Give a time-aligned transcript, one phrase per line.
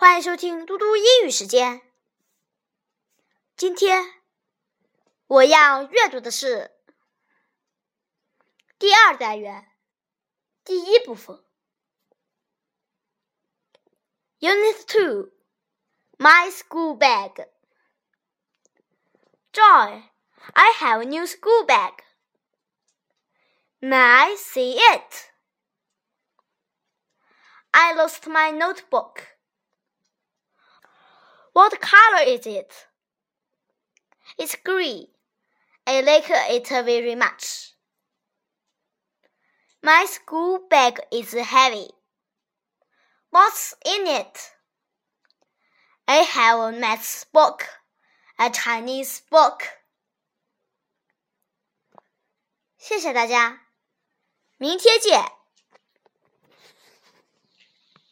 [0.00, 1.82] 欢迎收听嘟嘟英语时间。
[3.54, 4.02] 今天
[5.26, 6.70] 我要阅读的是
[8.78, 9.76] 第二单元
[10.64, 11.44] 第一部分
[14.38, 15.32] ，Unit Two
[16.16, 17.50] My School Bag。
[19.52, 20.04] Joy,
[20.54, 22.02] I have a new school bag.
[23.82, 25.30] May I see it?
[27.72, 29.39] I lost my notebook.
[31.53, 32.87] What color is it?
[34.37, 35.07] It's green.
[35.87, 37.73] I like it very much.
[39.81, 41.89] My school bag is heavy.
[43.29, 44.51] What's in it?
[46.07, 47.67] I have a math book,
[48.39, 49.61] a Chinese book.
[52.77, 53.61] 谢谢大家，
[54.57, 55.38] 明天见。